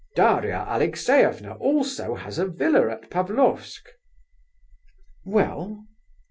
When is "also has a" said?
1.59-2.47